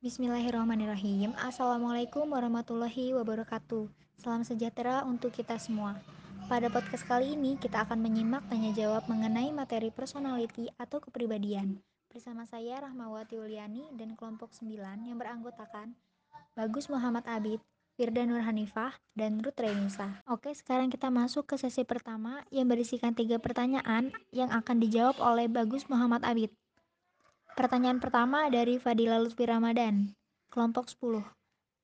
[0.00, 1.36] Bismillahirrahmanirrahim.
[1.36, 3.84] Assalamualaikum warahmatullahi wabarakatuh.
[4.16, 6.00] Salam sejahtera untuk kita semua.
[6.48, 11.84] Pada podcast kali ini kita akan menyimak tanya jawab mengenai materi personality atau kepribadian.
[12.08, 15.92] Bersama saya Rahmawati Uliani dan kelompok 9 yang beranggotakan
[16.56, 17.60] Bagus Muhammad Abid,
[18.00, 20.24] Firda Nur Hanifah, dan Ruth Renisa.
[20.24, 25.44] Oke, sekarang kita masuk ke sesi pertama yang berisikan tiga pertanyaan yang akan dijawab oleh
[25.44, 26.48] Bagus Muhammad Abid.
[27.58, 30.10] Pertanyaan pertama dari Fadila Lutfi Ramadan,
[30.50, 31.22] kelompok 10.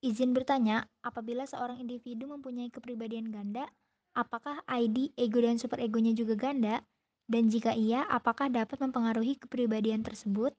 [0.04, 3.66] Izin bertanya, apabila seorang individu mempunyai kepribadian ganda,
[4.14, 6.84] apakah ID, ego, dan superegonya juga ganda?
[7.26, 10.54] Dan jika iya, apakah dapat mempengaruhi kepribadian tersebut?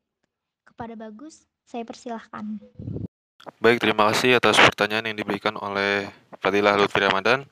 [0.68, 2.60] Kepada Bagus, saya persilahkan.
[3.64, 6.12] Baik, terima kasih atas pertanyaan yang diberikan oleh
[6.44, 7.48] Fadilah Lutfi Ramadan.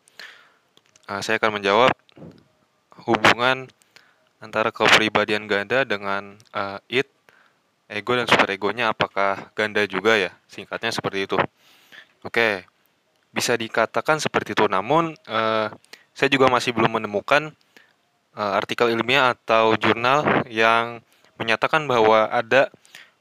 [1.07, 1.95] Uh, saya akan menjawab
[3.07, 3.71] hubungan
[4.43, 7.07] antara kepribadian ganda dengan uh, it,
[7.85, 10.31] ego dan superegonya apakah ganda juga ya?
[10.49, 11.37] Singkatnya seperti itu.
[12.25, 12.65] Oke,
[13.29, 14.65] bisa dikatakan seperti itu.
[14.65, 15.67] Namun uh,
[16.15, 17.53] saya juga masih belum menemukan
[18.33, 21.03] uh, artikel ilmiah atau jurnal yang
[21.35, 22.71] menyatakan bahwa ada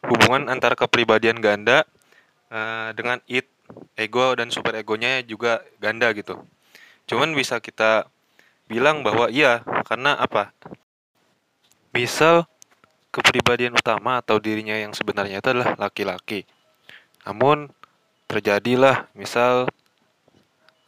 [0.07, 1.83] hubungan antara kepribadian ganda
[2.53, 3.51] uh, dengan it,
[3.99, 6.39] ego dan super egonya juga ganda gitu.
[7.11, 8.09] Cuman bisa kita
[8.71, 10.55] bilang bahwa iya karena apa?
[11.93, 12.49] Misal
[13.15, 16.43] kepribadian utama atau dirinya yang sebenarnya itu adalah laki-laki.
[17.23, 17.71] Namun
[18.27, 19.71] terjadilah misal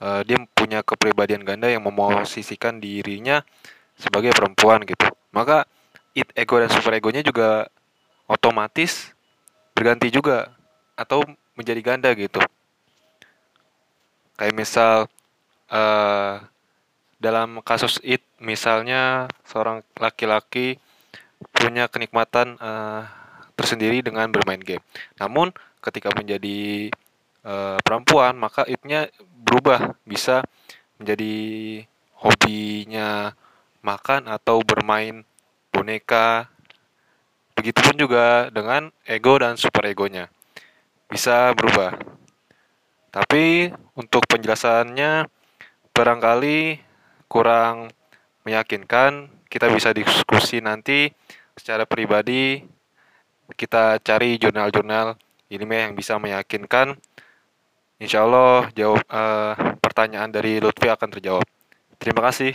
[0.00, 3.44] uh, dia punya kepribadian ganda yang memosisikan dirinya
[3.96, 5.64] sebagai perempuan gitu maka
[6.16, 7.68] it ego dan super egonya juga
[8.28, 9.12] otomatis
[9.76, 10.52] berganti juga
[10.96, 11.24] atau
[11.56, 12.40] menjadi ganda gitu
[14.36, 15.08] kayak misal
[15.72, 16.40] uh,
[17.16, 20.76] dalam kasus it misalnya seorang laki-laki
[21.52, 23.04] punya kenikmatan uh,
[23.56, 24.84] tersendiri dengan bermain game.
[25.20, 26.90] Namun ketika menjadi
[27.44, 29.08] uh, perempuan maka itnya
[29.44, 30.44] berubah bisa
[30.96, 31.34] menjadi
[32.16, 33.32] hobinya
[33.84, 35.22] makan atau bermain
[35.72, 36.48] boneka.
[37.56, 40.28] Begitupun juga dengan ego dan super egonya
[41.08, 41.96] bisa berubah.
[43.14, 45.24] Tapi untuk penjelasannya
[45.96, 46.84] barangkali
[47.32, 47.88] kurang
[48.44, 51.08] meyakinkan kita bisa diskusi nanti
[51.56, 52.60] secara pribadi
[53.54, 55.14] kita cari jurnal-jurnal
[55.48, 56.98] ilmiah yang bisa meyakinkan
[57.96, 61.48] Insya Allah jawab uh, pertanyaan dari Lutfi akan terjawab.
[61.96, 62.52] Terima kasih.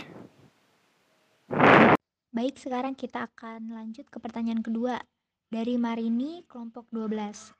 [2.30, 5.02] Baik, sekarang kita akan lanjut ke pertanyaan kedua
[5.50, 7.50] dari Marini kelompok 12.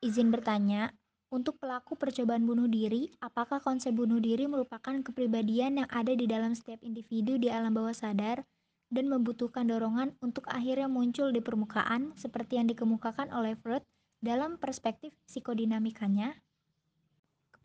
[0.00, 0.96] Izin bertanya,
[1.28, 6.56] untuk pelaku percobaan bunuh diri, apakah konsep bunuh diri merupakan kepribadian yang ada di dalam
[6.56, 8.48] setiap individu di alam bawah sadar
[8.88, 13.82] dan membutuhkan dorongan untuk akhirnya muncul di permukaan seperti yang dikemukakan oleh Freud
[14.22, 16.38] dalam perspektif psikodinamikanya?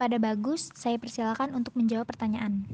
[0.01, 2.65] Pada Bagus, saya persilakan untuk menjawab pertanyaan.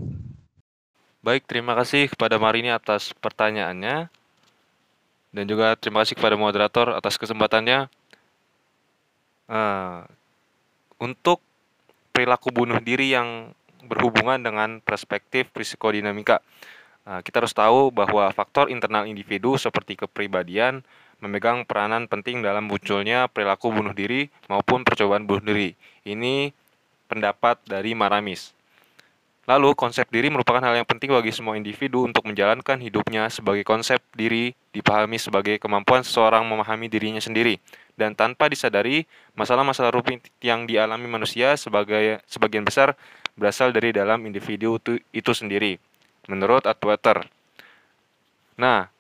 [1.20, 4.08] Baik, terima kasih kepada Marini atas pertanyaannya.
[5.36, 7.92] Dan juga terima kasih kepada moderator atas kesempatannya.
[9.48, 10.08] Uh,
[11.04, 11.44] untuk
[12.16, 13.52] perilaku bunuh diri yang
[13.84, 16.40] berhubungan dengan perspektif psikodinamika.
[17.08, 20.84] Uh, kita harus tahu bahwa faktor internal individu seperti kepribadian
[21.24, 25.72] memegang peranan penting dalam munculnya perilaku bunuh diri maupun percobaan bunuh diri.
[26.04, 26.52] Ini
[27.08, 28.52] pendapat dari Maramis.
[29.48, 34.04] Lalu, konsep diri merupakan hal yang penting bagi semua individu untuk menjalankan hidupnya sebagai konsep
[34.12, 37.56] diri dipahami sebagai kemampuan seseorang memahami dirinya sendiri
[37.96, 39.08] dan tanpa disadari
[39.40, 43.00] masalah-masalah rumit yang dialami manusia sebagai sebagian besar
[43.40, 45.80] berasal dari dalam individu itu, itu sendiri
[46.28, 47.26] menurut Atwater.
[48.60, 48.92] Nah,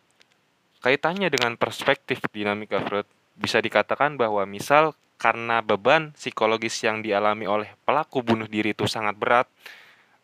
[0.81, 3.07] kaitannya dengan perspektif dinamika Freud
[3.37, 9.17] bisa dikatakan bahwa misal karena beban psikologis yang dialami oleh pelaku bunuh diri itu sangat
[9.17, 9.47] berat,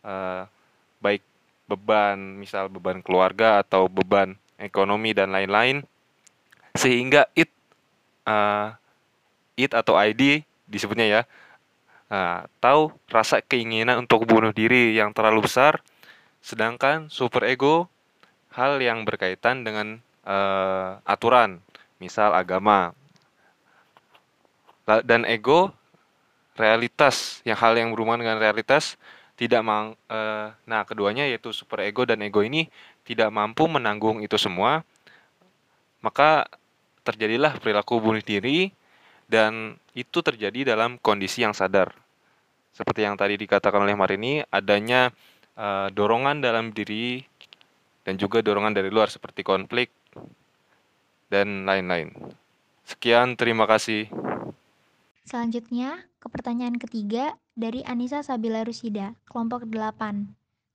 [0.06, 0.46] uh,
[1.02, 1.22] baik
[1.66, 5.82] beban misal beban keluarga atau beban ekonomi dan lain-lain,
[6.78, 7.50] sehingga it
[8.26, 8.70] uh,
[9.58, 11.22] it atau ID disebutnya ya
[12.10, 15.82] uh, tahu rasa keinginan untuk bunuh diri yang terlalu besar,
[16.44, 17.88] sedangkan super ego
[18.52, 19.98] hal yang berkaitan dengan
[20.28, 21.64] uh, aturan,
[21.96, 22.92] misal agama,
[24.84, 25.72] dan ego
[26.54, 29.00] realitas yang hal yang berhubungan dengan realitas
[29.34, 32.70] tidak mang uh, nah keduanya yaitu super ego dan ego ini
[33.02, 34.86] tidak mampu menanggung itu semua.
[36.04, 36.46] Maka
[37.02, 38.70] terjadilah perilaku bunuh diri
[39.26, 41.90] dan itu terjadi dalam kondisi yang sadar.
[42.76, 45.10] Seperti yang tadi dikatakan oleh Marini adanya
[45.58, 47.22] uh, dorongan dalam diri
[48.04, 49.90] dan juga dorongan dari luar seperti konflik
[51.28, 52.12] dan lain-lain
[52.84, 54.06] sekian terima kasih
[55.24, 60.28] Selanjutnya, ke pertanyaan ketiga dari Anissa Sabila Rusida, kelompok 8.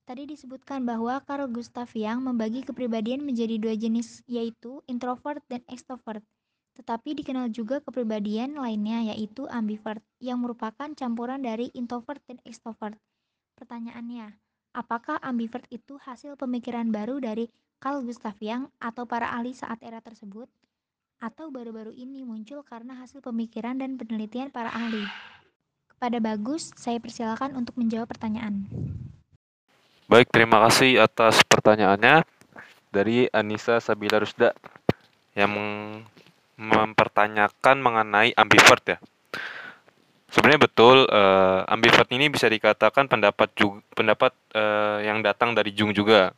[0.09, 6.25] Tadi disebutkan bahwa Carl Gustav Jung membagi kepribadian menjadi dua jenis, yaitu introvert dan extrovert.
[6.73, 12.97] Tetapi dikenal juga kepribadian lainnya, yaitu ambivert, yang merupakan campuran dari introvert dan extrovert.
[13.53, 14.33] Pertanyaannya,
[14.71, 17.47] apakah ambivert itu hasil pemikiran baru dari
[17.79, 20.47] Carl Gustav Jung atau para ahli saat era tersebut?
[21.19, 25.03] atau baru-baru ini muncul karena hasil pemikiran dan penelitian para ahli?
[25.91, 28.63] Kepada Bagus, saya persilakan untuk menjawab pertanyaan.
[30.07, 32.23] Baik, terima kasih atas pertanyaannya
[32.89, 34.55] dari Anissa Sabila Rusda
[35.35, 35.51] yang
[36.55, 38.97] mempertanyakan mengenai ambivert ya.
[40.29, 45.89] Sebenarnya betul uh, ambivert ini bisa dikatakan pendapat juga, pendapat uh, yang datang dari Jung
[45.89, 46.37] juga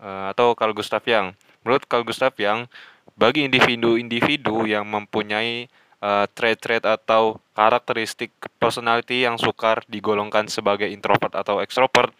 [0.00, 1.36] uh, atau Carl Gustav Jung.
[1.60, 2.64] Menurut Carl Gustav Jung,
[3.12, 5.68] bagi individu-individu yang mempunyai
[6.00, 12.12] uh, trait-trait atau karakteristik personality yang sukar digolongkan sebagai introvert atau extrovert,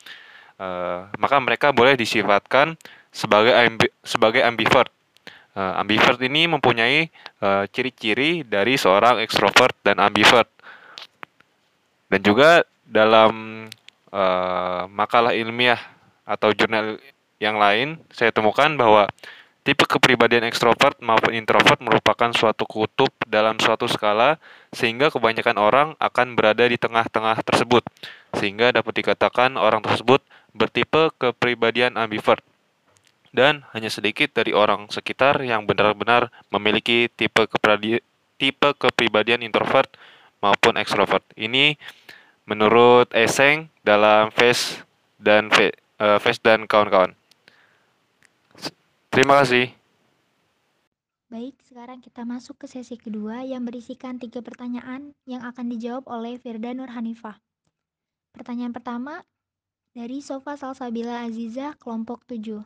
[0.60, 2.76] uh, maka mereka boleh disifatkan
[3.08, 4.92] sebagai ambi sebagai ambivert.
[5.56, 7.08] Uh, ambivert ini mempunyai
[7.72, 10.52] ciri-ciri uh, dari seorang extrovert dan ambivert.
[12.06, 13.66] Dan juga dalam
[14.14, 15.80] uh, makalah ilmiah
[16.26, 16.98] atau jurnal
[17.42, 19.10] yang lain, saya temukan bahwa
[19.66, 24.38] Tipe kepribadian ekstrovert maupun introvert merupakan suatu kutub dalam suatu skala
[24.70, 27.82] sehingga kebanyakan orang akan berada di tengah-tengah tersebut.
[28.38, 30.22] Sehingga dapat dikatakan orang tersebut
[30.54, 32.46] bertipe kepribadian ambivert.
[33.34, 37.50] Dan hanya sedikit dari orang sekitar yang benar-benar memiliki tipe
[38.38, 39.90] tipe kepribadian introvert
[40.46, 41.26] maupun ekstrovert.
[41.34, 41.74] Ini
[42.46, 44.86] menurut Eseng dalam Face
[45.18, 47.18] dan Face dan kawan-kawan.
[49.10, 49.74] Terima kasih.
[51.26, 56.38] Baik, sekarang kita masuk ke sesi kedua yang berisikan tiga pertanyaan yang akan dijawab oleh
[56.38, 57.42] Firda Nur Hanifah.
[58.30, 59.26] Pertanyaan pertama
[59.96, 62.62] dari Sofa Salsabila Aziza, kelompok 7.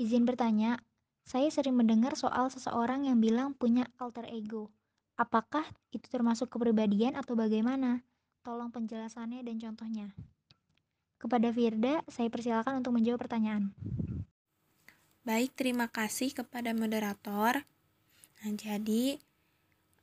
[0.00, 0.80] Izin bertanya,
[1.28, 4.72] saya sering mendengar soal seseorang yang bilang punya alter ego.
[5.22, 5.62] Apakah
[5.94, 8.02] itu termasuk kepribadian atau bagaimana?
[8.42, 10.10] Tolong penjelasannya dan contohnya.
[11.22, 13.70] Kepada Firda, saya persilakan untuk menjawab pertanyaan.
[15.22, 17.62] Baik, terima kasih kepada moderator.
[18.42, 19.22] Nah, jadi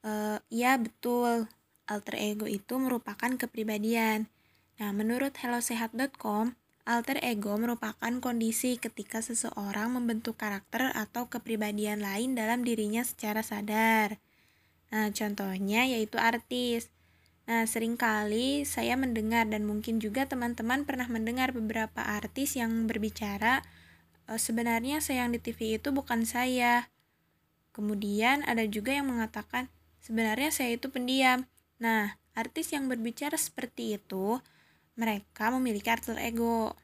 [0.08, 1.52] uh, ya betul,
[1.84, 4.32] alter ego itu merupakan kepribadian.
[4.80, 6.56] Nah, menurut hellosehat.com,
[6.88, 14.16] alter ego merupakan kondisi ketika seseorang membentuk karakter atau kepribadian lain dalam dirinya secara sadar.
[14.90, 16.90] Nah, contohnya yaitu artis.
[17.50, 23.66] Nah, sering kali saya mendengar dan mungkin juga teman-teman pernah mendengar beberapa artis yang berbicara
[24.30, 26.94] e, sebenarnya saya yang di TV itu bukan saya.
[27.74, 29.70] Kemudian ada juga yang mengatakan
[30.02, 31.50] sebenarnya saya itu pendiam.
[31.82, 34.38] Nah, artis yang berbicara seperti itu
[34.94, 36.78] mereka memiliki alter ego.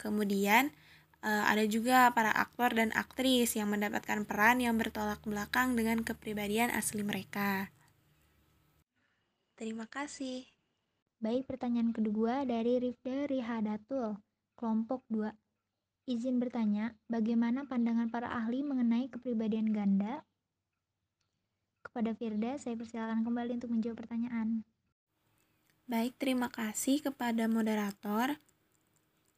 [0.00, 0.72] Kemudian
[1.20, 6.72] e, ada juga para aktor dan aktris yang mendapatkan peran yang bertolak belakang dengan kepribadian
[6.72, 7.72] asli mereka.
[9.60, 10.48] Terima kasih.
[11.20, 14.16] Baik, pertanyaan kedua dari Rifda Rihadatul,
[14.56, 15.28] kelompok 2.
[16.08, 20.24] Izin bertanya, bagaimana pandangan para ahli mengenai kepribadian ganda?
[21.84, 24.64] Kepada Firda, saya persilakan kembali untuk menjawab pertanyaan.
[25.84, 28.40] Baik, terima kasih kepada moderator.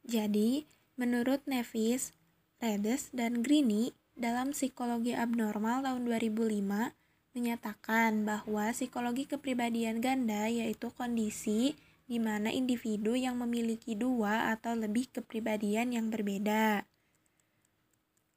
[0.06, 2.16] Jadi, menurut Nevis,
[2.62, 6.92] Redes, dan Greeny, dalam Psikologi Abnormal tahun 2005,
[7.32, 11.72] menyatakan bahwa psikologi kepribadian ganda yaitu kondisi
[12.04, 16.84] di mana individu yang memiliki dua atau lebih kepribadian yang berbeda.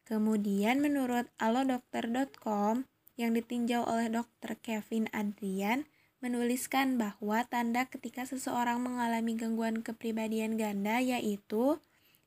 [0.08, 2.88] Kemudian menurut alodokter.com
[3.20, 4.56] yang ditinjau oleh Dr.
[4.64, 5.90] Kevin Adrian
[6.24, 11.82] menuliskan bahwa tanda ketika seseorang mengalami gangguan kepribadian ganda yaitu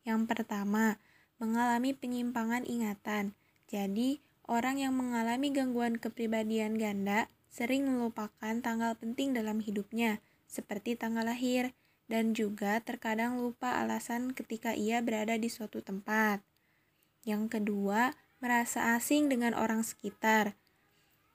[0.09, 0.97] yang pertama,
[1.37, 3.37] mengalami penyimpangan ingatan.
[3.69, 11.29] Jadi, orang yang mengalami gangguan kepribadian ganda sering melupakan tanggal penting dalam hidupnya, seperti tanggal
[11.29, 11.77] lahir,
[12.09, 16.41] dan juga terkadang lupa alasan ketika ia berada di suatu tempat.
[17.29, 20.57] Yang kedua, merasa asing dengan orang sekitar.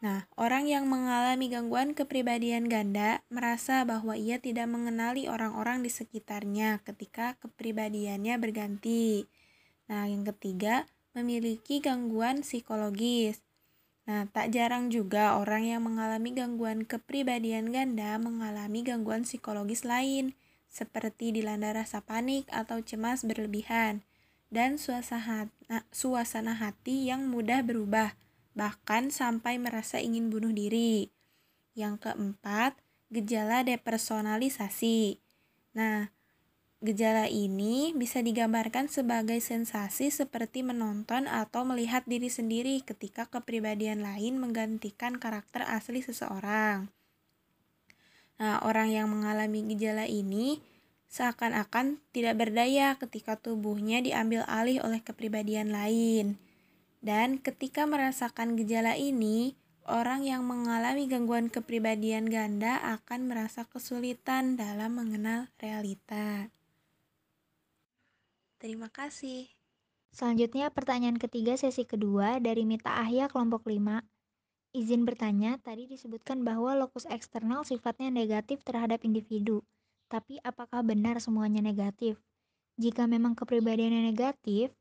[0.03, 6.83] Nah, orang yang mengalami gangguan kepribadian ganda merasa bahwa ia tidak mengenali orang-orang di sekitarnya
[6.83, 9.31] ketika kepribadiannya berganti.
[9.87, 13.47] Nah, yang ketiga, memiliki gangguan psikologis.
[14.03, 20.35] Nah, tak jarang juga orang yang mengalami gangguan kepribadian ganda mengalami gangguan psikologis lain,
[20.67, 24.03] seperti dilanda rasa panik atau cemas berlebihan,
[24.51, 28.19] dan suasana, hati yang mudah berubah,
[28.53, 31.09] bahkan sampai merasa ingin bunuh diri.
[31.73, 32.77] Yang keempat,
[33.13, 35.21] gejala depersonalisasi.
[35.77, 36.09] Nah,
[36.81, 44.41] gejala ini bisa digambarkan sebagai sensasi seperti menonton atau melihat diri sendiri ketika kepribadian lain
[44.41, 46.91] menggantikan karakter asli seseorang.
[48.41, 50.59] Nah, orang yang mengalami gejala ini
[51.13, 56.41] seakan-akan tidak berdaya ketika tubuhnya diambil alih oleh kepribadian lain.
[57.03, 64.95] Dan ketika merasakan gejala ini, orang yang mengalami gangguan kepribadian ganda akan merasa kesulitan dalam
[64.95, 66.47] mengenal realita.
[68.55, 69.51] Terima kasih.
[70.15, 73.99] Selanjutnya pertanyaan ketiga sesi kedua dari Mita Ahya kelompok 5.
[74.71, 79.59] Izin bertanya, tadi disebutkan bahwa lokus eksternal sifatnya negatif terhadap individu.
[80.07, 82.15] Tapi apakah benar semuanya negatif?
[82.79, 84.71] Jika memang kepribadiannya negatif,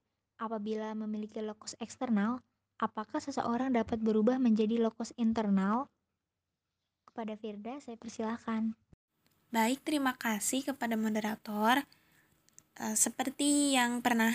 [0.42, 2.42] apabila memiliki lokus eksternal,
[2.82, 5.86] apakah seseorang dapat berubah menjadi lokus internal?
[7.06, 8.74] Kepada Firda, saya persilahkan.
[9.54, 11.86] Baik, terima kasih kepada moderator.
[12.74, 14.34] E, seperti yang pernah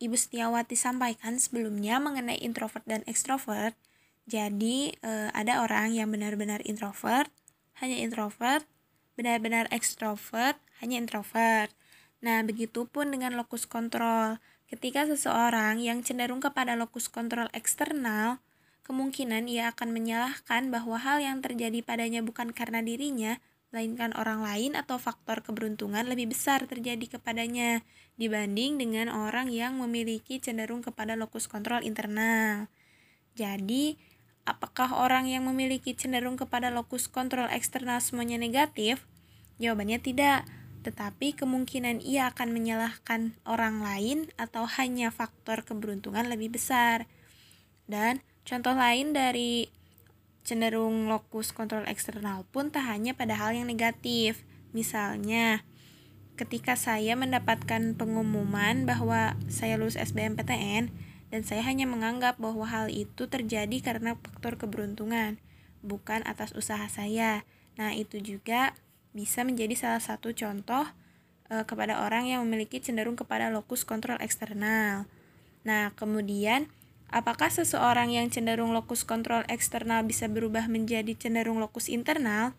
[0.00, 3.76] Ibu Setiawati sampaikan sebelumnya mengenai introvert dan ekstrovert,
[4.24, 7.28] jadi e, ada orang yang benar-benar introvert,
[7.82, 8.64] hanya introvert,
[9.18, 11.74] benar-benar ekstrovert, hanya introvert.
[12.24, 14.40] Nah, begitupun dengan lokus kontrol.
[14.68, 18.40] Ketika seseorang yang cenderung kepada lokus kontrol eksternal,
[18.84, 23.40] kemungkinan ia akan menyalahkan bahwa hal yang terjadi padanya bukan karena dirinya,
[23.74, 27.82] melainkan orang lain atau faktor keberuntungan lebih besar terjadi kepadanya
[28.14, 32.70] dibanding dengan orang yang memiliki cenderung kepada lokus kontrol internal.
[33.34, 33.98] Jadi,
[34.44, 39.08] Apakah orang yang memiliki cenderung kepada lokus kontrol eksternal semuanya negatif?
[39.56, 40.44] Jawabannya tidak,
[40.84, 47.08] tetapi kemungkinan ia akan menyalahkan orang lain atau hanya faktor keberuntungan lebih besar.
[47.88, 49.72] Dan contoh lain dari
[50.44, 54.44] cenderung lokus kontrol eksternal pun tak hanya pada hal yang negatif.
[54.76, 55.64] Misalnya,
[56.36, 60.92] ketika saya mendapatkan pengumuman bahwa saya lulus SBMPTN,
[61.34, 65.42] dan saya hanya menganggap bahwa hal itu terjadi karena faktor keberuntungan,
[65.82, 67.42] bukan atas usaha saya.
[67.74, 68.78] Nah, itu juga
[69.16, 70.84] bisa menjadi salah satu contoh
[71.48, 75.06] e, kepada orang yang memiliki cenderung kepada lokus kontrol eksternal.
[75.64, 76.68] Nah, kemudian
[77.08, 82.52] apakah seseorang yang cenderung lokus kontrol eksternal bisa berubah menjadi cenderung lokus internal?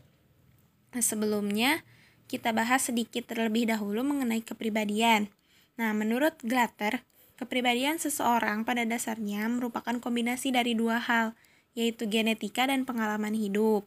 [0.95, 1.83] Nah, sebelumnya
[2.31, 5.29] kita bahas sedikit terlebih dahulu mengenai kepribadian.
[5.75, 7.03] Nah, menurut Glatter,
[7.35, 11.35] Kepribadian seseorang pada dasarnya merupakan kombinasi dari dua hal,
[11.75, 13.83] yaitu genetika dan pengalaman hidup.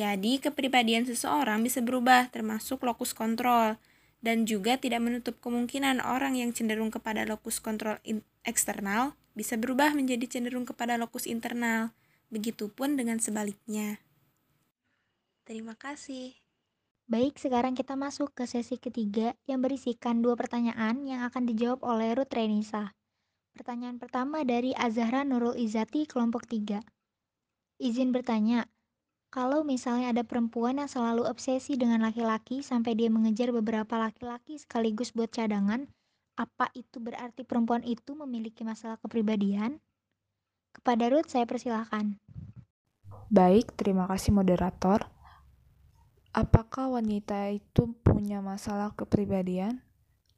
[0.00, 3.76] Jadi, kepribadian seseorang bisa berubah, termasuk lokus kontrol,
[4.24, 8.00] dan juga tidak menutup kemungkinan orang yang cenderung kepada lokus kontrol
[8.48, 11.92] eksternal bisa berubah menjadi cenderung kepada lokus internal.
[12.32, 14.00] Begitupun dengan sebaliknya.
[15.44, 16.32] Terima kasih.
[17.10, 22.14] Baik, sekarang kita masuk ke sesi ketiga yang berisikan dua pertanyaan yang akan dijawab oleh
[22.14, 22.94] Ruth Renisa.
[23.50, 26.78] Pertanyaan pertama dari Azahra Nurul Izati, kelompok 3.
[27.82, 28.70] Izin bertanya,
[29.30, 35.14] kalau misalnya ada perempuan yang selalu obsesi dengan laki-laki sampai dia mengejar beberapa laki-laki sekaligus
[35.14, 35.86] buat cadangan,
[36.34, 39.78] apa itu berarti perempuan itu memiliki masalah kepribadian?
[40.74, 42.18] Kepada Ruth, saya persilahkan.
[43.30, 45.06] Baik, terima kasih moderator.
[46.34, 49.78] Apakah wanita itu punya masalah kepribadian?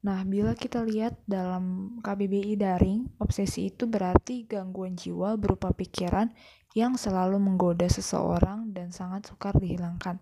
[0.03, 6.29] Nah, bila kita lihat dalam KBBI daring, obsesi itu berarti gangguan jiwa berupa pikiran
[6.73, 10.17] yang selalu menggoda seseorang dan sangat sukar dihilangkan.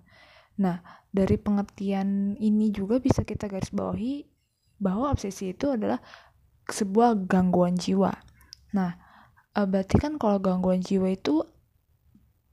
[0.59, 4.27] Nah, dari pengertian ini juga bisa kita garis bawahi
[4.77, 6.03] bahwa obsesi itu adalah
[6.67, 8.11] sebuah gangguan jiwa.
[8.75, 8.91] Nah,
[9.55, 11.43] eh, berarti kan kalau gangguan jiwa itu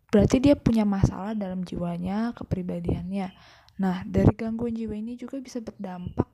[0.08, 3.34] berarti dia punya masalah dalam jiwanya, kepribadiannya.
[3.82, 6.26] Nah, dari gangguan jiwa ini juga bisa berdampak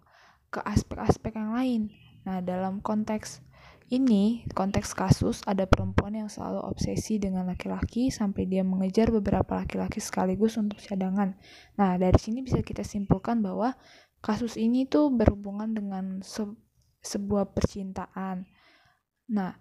[0.53, 1.83] ke aspek-aspek yang lain.
[2.25, 3.45] Nah, dalam konteks
[3.93, 10.01] ini, konteks kasus ada perempuan yang selalu obsesi dengan laki-laki sampai dia mengejar beberapa laki-laki
[10.01, 11.37] sekaligus untuk cadangan.
[11.77, 13.77] Nah, dari sini bisa kita simpulkan bahwa
[14.25, 16.49] kasus ini tuh berhubungan dengan se
[17.05, 18.49] sebuah percintaan.
[19.29, 19.53] Nah,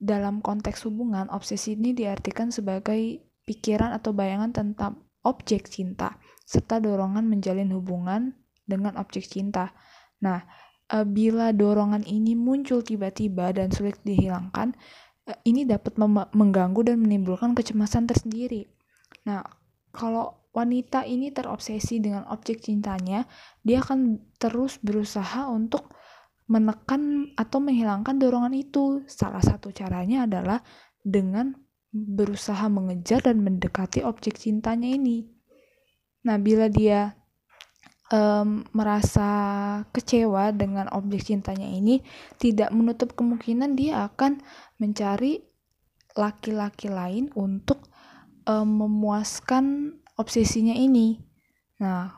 [0.00, 6.16] dalam konteks hubungan, obsesi ini diartikan sebagai pikiran atau bayangan tentang objek cinta,
[6.48, 8.32] serta dorongan menjalin hubungan
[8.64, 9.76] dengan objek cinta.
[10.24, 10.42] Nah,
[11.00, 14.76] bila dorongan ini muncul tiba-tiba dan sulit dihilangkan,
[15.24, 15.96] e, ini dapat
[16.36, 18.68] mengganggu dan menimbulkan kecemasan tersendiri.
[19.24, 19.40] Nah,
[19.88, 23.24] kalau wanita ini terobsesi dengan objek cintanya,
[23.64, 25.88] dia akan terus berusaha untuk
[26.52, 29.00] menekan atau menghilangkan dorongan itu.
[29.08, 30.60] Salah satu caranya adalah
[31.00, 31.56] dengan
[31.92, 35.28] berusaha mengejar dan mendekati objek cintanya ini.
[36.28, 37.16] Nah, bila dia
[38.12, 39.30] um, merasa
[39.90, 42.04] kecewa dengan objek cintanya ini,
[42.36, 44.38] tidak menutup kemungkinan dia akan
[44.76, 45.40] mencari
[46.12, 47.88] laki-laki lain untuk
[48.44, 51.16] um, memuaskan obsesinya ini.
[51.80, 52.12] Nah,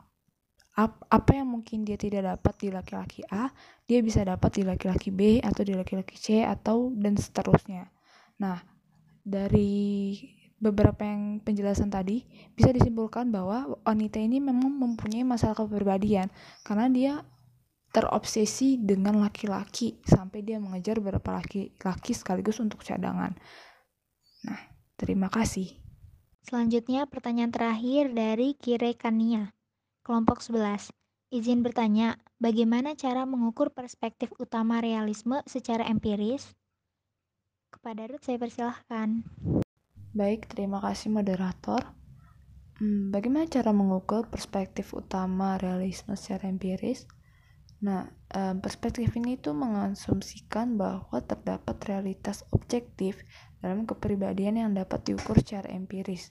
[0.75, 3.55] ap apa yang mungkin dia tidak dapat di laki-laki A,
[3.87, 7.87] dia bisa dapat di laki-laki B atau di laki-laki C atau dan seterusnya.
[8.43, 8.59] Nah,
[9.23, 10.19] dari
[10.65, 12.25] beberapa yang penjelasan tadi
[12.57, 16.33] bisa disimpulkan bahwa wanita ini memang mempunyai masalah kepribadian
[16.65, 17.13] karena dia
[17.95, 23.37] terobsesi dengan laki-laki sampai dia mengejar beberapa laki-laki sekaligus untuk cadangan.
[24.49, 24.61] Nah,
[24.99, 25.71] terima kasih.
[26.43, 29.55] Selanjutnya pertanyaan terakhir dari Kire Kania,
[30.03, 30.91] kelompok 11.
[31.33, 36.53] Izin bertanya, bagaimana cara mengukur perspektif utama realisme secara empiris?
[37.73, 39.25] Kepada Ruth saya persilahkan.
[40.15, 41.91] Baik, terima kasih moderator.
[42.79, 47.11] Hmm, bagaimana cara mengukur perspektif utama realisme secara empiris?
[47.83, 48.07] Nah,
[48.63, 53.27] perspektif ini itu mengasumsikan bahwa terdapat realitas objektif
[53.59, 56.31] dalam kepribadian yang dapat diukur secara empiris.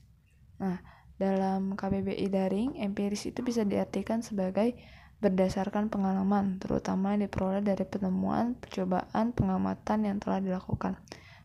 [0.64, 0.80] Nah,
[1.20, 4.80] dalam KBBI daring, empiris itu bisa diartikan sebagai
[5.20, 10.96] berdasarkan pengalaman, terutama yang diperoleh dari penemuan, percobaan, pengamatan yang telah dilakukan.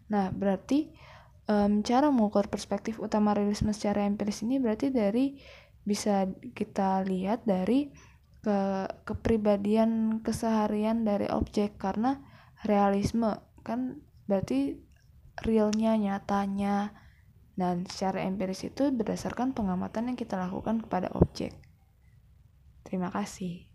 [0.07, 0.95] Nah, berarti
[1.49, 5.41] um, cara mengukur perspektif utama realisme secara empiris ini berarti dari
[5.83, 7.89] bisa kita lihat dari
[8.39, 12.23] ke kepribadian keseharian dari objek karena
[12.63, 13.35] realisme
[13.67, 13.99] kan
[14.31, 14.79] berarti
[15.43, 16.95] realnya nyatanya
[17.59, 21.59] dan secara empiris itu berdasarkan pengamatan yang kita lakukan kepada objek.
[22.87, 23.67] Terima kasih.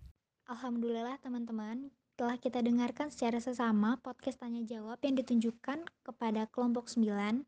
[0.48, 7.44] Alhamdulillah teman-teman, telah kita dengarkan secara sesama podcast tanya jawab yang ditunjukkan kepada kelompok 9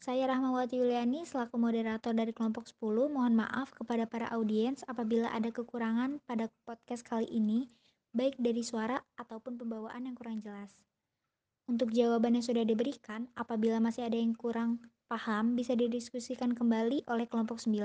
[0.00, 5.52] saya Rahmawati Yuliani selaku moderator dari kelompok 10 mohon maaf kepada para audiens apabila ada
[5.52, 7.68] kekurangan pada podcast kali ini
[8.16, 10.72] baik dari suara ataupun pembawaan yang kurang jelas.
[11.68, 17.28] Untuk jawaban yang sudah diberikan, apabila masih ada yang kurang paham bisa didiskusikan kembali oleh
[17.28, 17.76] kelompok 9.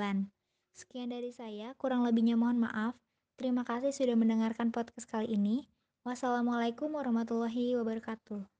[0.72, 2.96] Sekian dari saya, kurang lebihnya mohon maaf.
[3.36, 5.68] Terima kasih sudah mendengarkan podcast kali ini.
[6.08, 8.55] Wassalamualaikum warahmatullahi wabarakatuh.